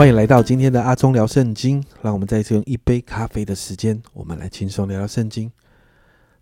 [0.00, 1.84] 欢迎来到今天的阿忠聊圣经。
[2.00, 5.52] 让我们再次用一杯咖啡的时间，我们来轻松聊聊圣经。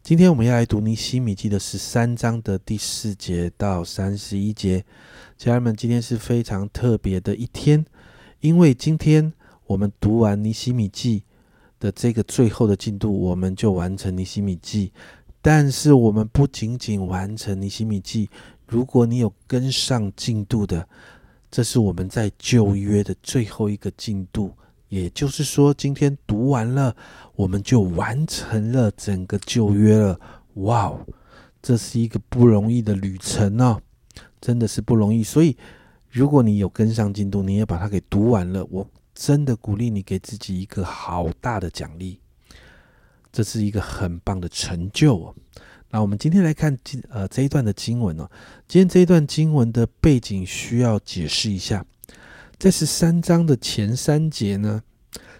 [0.00, 4.84] 今天我们要来读尼西米记的十三章的第四节到三十一节。
[5.36, 7.84] 家人们，今天是非常特别的一天，
[8.38, 9.32] 因为今天
[9.66, 11.24] 我们读完尼西米记
[11.80, 14.92] 的这个最后的进度，我们就完成尼西米记。
[15.42, 18.30] 但是我们不仅仅完成尼西米记，
[18.68, 20.88] 如果你有跟上进度的，
[21.50, 24.52] 这是我们在旧约的最后一个进度。
[24.88, 26.96] 也就是说，今天读完了，
[27.36, 30.18] 我们就完成了整个旧约了。
[30.54, 31.06] 哇哦，
[31.60, 33.78] 这是一个不容易的旅程哦，
[34.40, 35.22] 真的是不容易。
[35.22, 35.54] 所以，
[36.08, 42.18] 如果你有跟上进度，你也把它给读完了，我真的鼓励你给自己一个好大的奖励。
[43.30, 45.34] 这是一个很棒的成就哦。
[45.90, 48.30] 那我们今天来看经呃这一段的经文哦。
[48.66, 51.84] 今天这一段经文的背景需要解释一下。
[52.58, 54.82] 在十三章的前三节呢，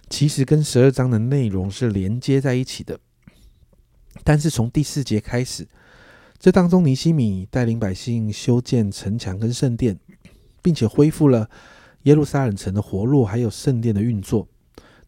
[0.08, 2.98] 其实跟十二章的内容是连接在一起的。
[4.24, 5.68] 但是从第四节开始，
[6.38, 9.98] 这当中尼西米带领百姓修建城墙跟圣殿，
[10.62, 11.50] 并且恢复了
[12.04, 14.48] 耶路撒冷城的活络，还有圣殿的运作。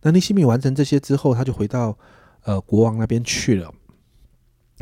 [0.02, 1.96] 那尼西米完成这些之后，他就回到
[2.42, 3.72] 呃国王那边去了。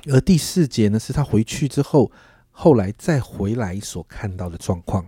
[0.06, 2.10] 而第四节呢，是他回去之后，
[2.50, 5.04] 后来再回来所看到的状况。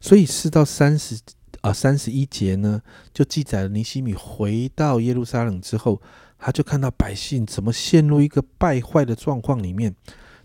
[0.00, 1.18] 所以四到三十
[1.60, 2.80] 啊三十一节呢，
[3.12, 6.00] 就记载了尼西米回到耶路撒冷之后，
[6.38, 9.94] 他就看到百姓怎么陷入一个败坏的状况里面。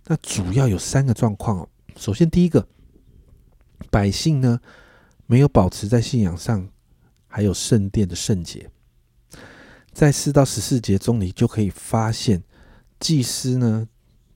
[0.06, 1.70] 那主要有三个状况哦。
[1.96, 2.68] 首先第一个，
[3.90, 4.60] 百姓呢
[5.26, 6.68] 没有保持在信仰上，
[7.28, 8.70] 还有圣殿的圣洁。
[9.94, 12.44] 在四到十四节中，你就可以发现，
[13.04, 13.86] 祭司呢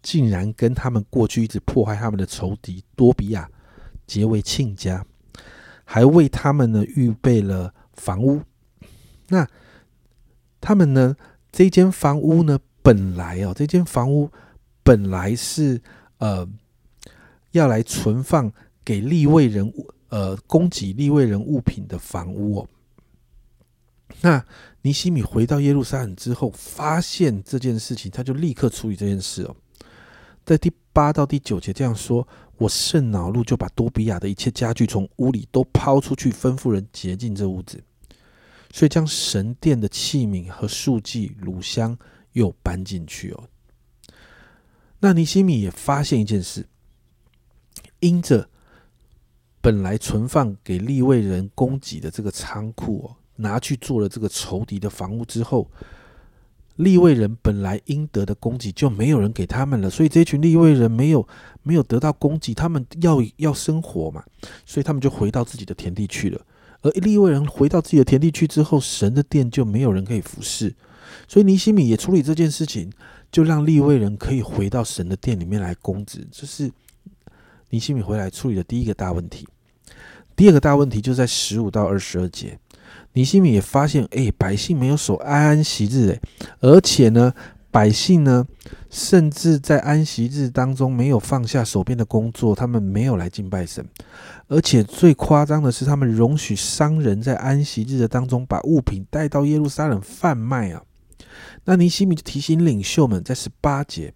[0.03, 3.49] 竟然跟他们过去一直迫害他们的仇敌多比亚。
[4.05, 5.05] 结为亲家，
[5.83, 8.41] 还为他们呢预备了房屋。
[9.27, 9.45] 那
[10.61, 11.13] 他们呢
[11.51, 14.31] 这间房屋呢本来哦，这间房屋
[14.81, 15.81] 本来是
[16.19, 16.47] 呃
[17.51, 18.49] 要来存放
[18.85, 22.69] 给立位人物呃供给立位人物品的房屋哦。
[24.21, 24.45] 那
[24.81, 29.55] 尼西米回到耶路撒冷之后，发现这件事情，他就立刻处理这件事哦。
[30.45, 32.27] 在第八到第九节这样说。
[32.59, 37.79] 我甚恼怒，就把多比亚的一切家具从屋里都抛出去，吩咐人洁净这屋子。
[38.71, 41.95] 所以将神殿的器皿和数祭乳香
[42.31, 43.43] 又搬进去哦。
[44.97, 46.65] 那尼西米也发现一件事：
[47.99, 48.49] 因着
[49.61, 55.69] 本来存放给立位人供给的这个仓库哦，拿去做了这个仇敌的房屋之后。
[56.77, 61.27] 立位人本来应得的供给就没有人给他们了，所以这群立位人没有
[61.63, 64.23] 没有得到供给，他们要要生活嘛，
[64.63, 66.39] 所以他们就回到自己的田地去了。
[66.83, 70.75] 而立位人回到自己的田地去之后，神的殿就没有人可以服侍，
[71.27, 72.91] 所以尼西米也处理这件事情，
[73.31, 76.27] 就让立位人可以回到神的殿里面来供职。
[76.31, 76.71] 这是
[77.71, 79.47] 尼西米回来处理的第一个大问题。
[80.35, 82.59] 第二个大问题就在十五到二十二节。
[83.13, 86.19] 尼西米也发现，哎，百姓没有守安息日，哎，
[86.59, 87.33] 而且呢，
[87.71, 88.45] 百姓呢，
[88.89, 93.83] 甚至在安息日当中没有放下手边的工作，他们没有来敬拜神，
[94.47, 100.83] 而且最夸张的是，他们容许商人在安息日的当中把物品带到耶路撒冷贩卖啊。
[101.65, 104.13] 那尼西米就提醒领袖们，在十八节，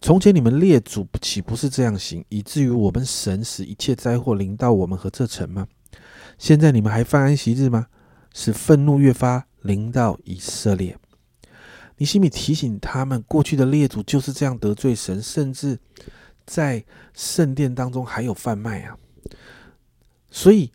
[0.00, 5.66] 从前你们列祖岂不是这样行，以至于我们神使一切灾祸临到我们和这城吗？
[6.40, 7.86] 现在你们还犯安息日吗？
[8.32, 10.96] 使愤怒越发临到以色列。
[11.98, 15.78] 尼西米提醒他们，过去的列祖就是这样得罪神，甚至
[16.46, 18.96] 在圣殿当中还有贩卖啊。
[20.30, 20.72] 所以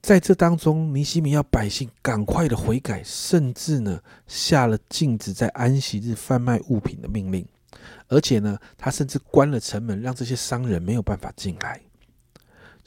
[0.00, 7.46] 在这当中，尼西米要百姓赶快的悔改，甚至呢下了禁止在安息日贩卖物品的命令，
[8.08, 11.82] 而且呢，他甚至关了城门，让这些商人没有办法进来。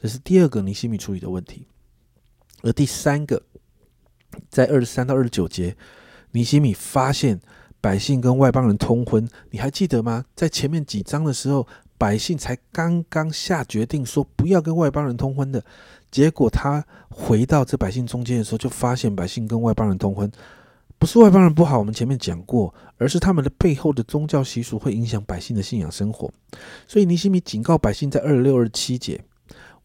[0.00, 1.66] 这是第二个尼西米处理的问题，
[2.62, 3.42] 而第三个。
[4.50, 5.74] 在二十三到二十九节，
[6.32, 7.40] 尼西米发现
[7.80, 10.22] 百姓跟外邦人通婚，你还记得吗？
[10.36, 11.66] 在前面几章的时候，
[11.96, 15.64] 百姓才刚刚下决定说不要跟外邦人通婚的，
[16.10, 20.30] 结果他回到这百姓中间的时候，就发现百姓跟外邦人通婚，
[20.98, 26.30] 不是外邦人不好，我们前面讲过，而是他们的背后的宗教习俗会影响百姓的信仰生活。
[26.86, 29.24] 所以尼西米警告百姓，在二十六、二七节，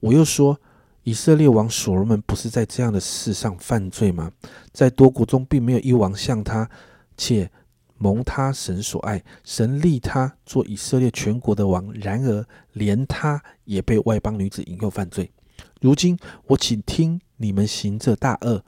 [0.04, 0.60] 我又说。
[1.06, 4.32] 以色列王所罗门不是在这样的事上犯罪吗？
[4.72, 6.70] 在多国中，并没有一王像他，
[7.18, 7.52] 且
[7.98, 11.92] 蒙他神所爱，神立他做以色列全国的王。
[11.94, 15.30] 然而，连他也被外邦女子引诱犯罪。
[15.82, 16.18] 如今
[16.48, 18.64] 我请听你们行这大恶，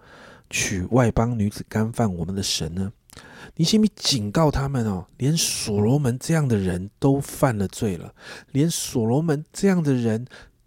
[0.49, 2.91] 娶外邦女子干犯我们的神呢？
[3.55, 8.13] 尼西米警告他们哦，连所罗门这样的人都犯了罪了，
[8.51, 10.25] 连所罗门这样的人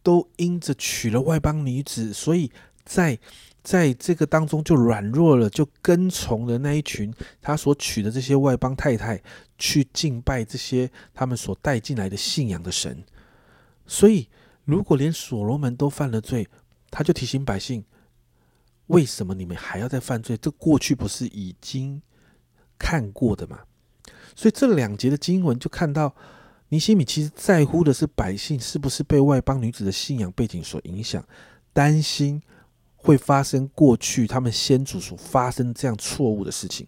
[0.08, 2.50] 都因着娶了外邦女子，所以
[2.82, 3.18] 在
[3.62, 7.12] 在这个当中就软弱了，就跟从了那一群
[7.42, 9.22] 他所娶的这些外邦太太
[9.58, 13.04] 去敬拜这些他们所带进来的信仰的神。
[13.86, 14.30] 所以，
[14.64, 16.48] 如果连所罗门都犯了罪，
[16.90, 17.84] 他就提醒百姓：
[18.86, 20.38] 为什么你们还要再犯罪？
[20.38, 22.00] 这过去不是已经？
[22.78, 23.58] 看过的吗，
[24.34, 26.14] 所以这两节的经文就看到
[26.70, 31.24] 尼西米其实在乎的是百姓是不是被外邦女子的信仰背景所影响，
[31.72, 32.42] 担心
[32.96, 36.86] 会发生过去他们先祖所发生这样错误的事情。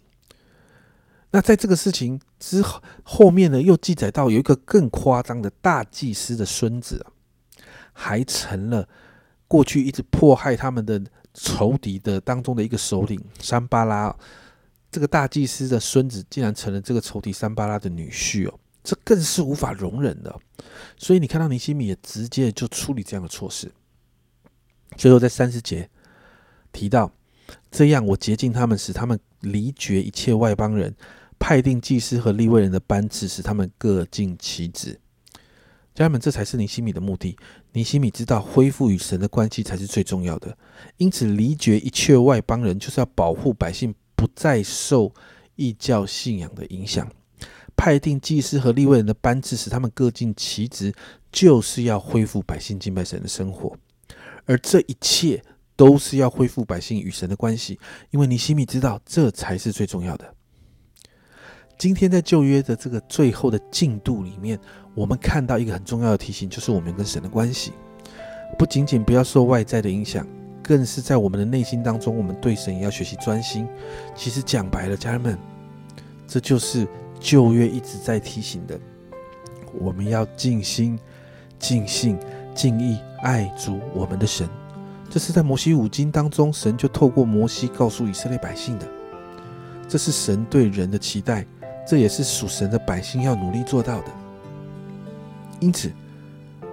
[1.31, 7.05] 那在这个事情之后后面呢，又记载到有一个更夸张的大祭司的孙子，
[7.93, 8.87] 还成了
[9.47, 11.01] 过去一直迫害他们的
[11.33, 14.15] 仇敌的当中的一个首领山巴拉。
[14.91, 18.59] 这个大祭司的孙子竟然成了这个仇敌三巴拉的女婿哦，
[19.11, 20.33] 更是无法容忍的。
[20.95, 23.69] 所以你看到尼西米也直接就处理这样的措施。
[24.95, 25.89] 最后在三十节
[26.71, 27.11] 提到，
[27.69, 30.95] 这样我洁净他们，使他们离绝一切外邦人，
[31.37, 34.97] 派定祭司和立位人的班次，使他们各尽其职。
[35.93, 37.37] 家人们，这才是尼西米的目的。
[37.73, 40.57] 尼西米知道恢复与神的关系才是最重要的，
[40.95, 43.93] 因此离绝一切外邦人，就是要保护百姓。
[44.13, 45.11] 不再受
[45.55, 47.11] 异教信仰的影响，
[47.81, 50.93] 派定祭司和立位人的班次，使他们各尽其职，
[51.31, 53.75] 就是要恢复百姓敬拜神的生活。
[54.45, 55.43] 而这一切
[55.75, 57.79] 都是要恢复百姓与神的关系，
[58.11, 60.31] 因为尼西米知道这才是最重要的。
[61.75, 64.59] 今天在旧约的这个最后的进度里面，
[64.93, 67.71] 我们看到一个很重要的提醒，就是我们跟神的关系，
[68.59, 70.23] 不仅仅不要受外在的影响。
[70.61, 73.67] 更是在我们的内心当中，我们对神也要学习专心。
[74.15, 75.35] 其实讲白了，家人们，
[76.27, 76.87] 这就是
[77.21, 78.77] 旧约一直在提醒的：
[79.79, 80.99] 我们要尽心、
[81.59, 82.19] 尽性、
[82.53, 84.49] 尽意爱主我们的神。
[85.09, 88.87] 这是在摩西五经当中，神就透过摩西告诉以色列百姓的。
[89.87, 91.45] 这是神对人的期待，
[91.87, 94.07] 这也是属神的百姓要努力做到的。
[95.59, 95.91] 因此，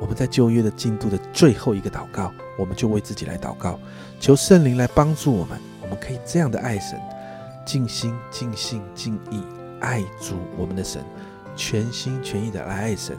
[0.01, 2.33] 我们在旧约的进度的最后一个祷告。
[2.59, 3.79] 我们就为自己来祷告，
[4.19, 5.57] 求圣灵来帮助我们。
[5.81, 7.01] 我们可以这样的爱神，
[7.65, 9.41] 尽心、尽性、尽意
[9.81, 11.05] 爱主我们的神，
[11.57, 13.17] 全心全意的来爱神，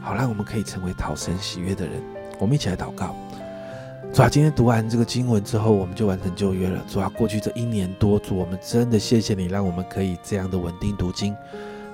[0.00, 2.02] 好让我们可以成为讨神喜悦的人。
[2.38, 3.14] 我们一起来祷告。
[4.12, 6.84] 主啊，今天读完这个经文之后，我们就完成旧约了。
[6.88, 11.36] 主啊，过去这一年多，主我们真的谢谢你，让我们可以这样的稳定读经。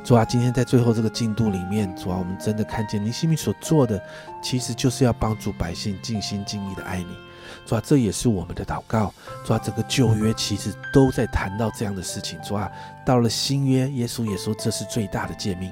[0.02, 4.02] 主啊，今天在最后这个进度里面，主啊，我们真的看见你心里所做的，
[4.42, 7.25] 其实就是要帮助百姓尽心尽意的爱你。
[7.64, 9.12] 主啊，这也是我们的祷告。
[9.44, 12.38] 主啊，整个旧约其实都在谈到这样的事情。
[12.42, 12.70] 主啊，
[13.04, 15.70] 到了新约，耶稣也说这是最大的诫命。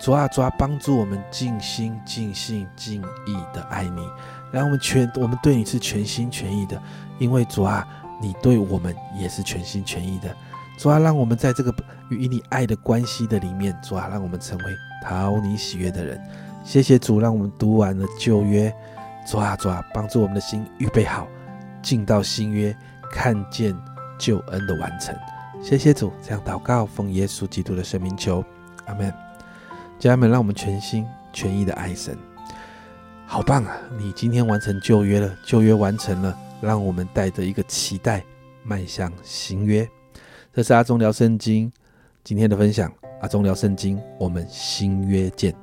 [0.00, 4.08] 主啊，主啊，帮助我们尽心尽性尽意的爱你，
[4.50, 6.80] 让我们全我们对你是全心全意的，
[7.18, 7.86] 因为主啊，
[8.20, 10.34] 你对我们也是全心全意的。
[10.76, 11.72] 主啊，让我们在这个
[12.08, 14.64] 与你爱的关系的里面，主啊，让我们成为
[15.04, 16.20] 讨你喜悦的人。
[16.64, 18.74] 谢谢主，让我们读完了旧约，
[19.26, 21.26] 抓啊，抓，帮助我们的心预备好，
[21.82, 22.76] 进到新约，
[23.10, 23.76] 看见
[24.18, 25.14] 救恩的完成。
[25.62, 28.44] 谢谢主，这样祷告，奉耶稣基督的圣名求，
[28.86, 29.12] 阿门。
[29.98, 32.18] 家人们，让我们全心全意的爱神，
[33.24, 33.76] 好棒啊！
[33.96, 38.24] 你今天完成旧约了，旧约完成了，让我们带着一个期待，
[38.64, 39.88] 迈向新约。
[40.52, 41.72] 这是阿忠聊圣经
[42.24, 45.61] 今天的分享，阿忠聊圣经，我们新约见。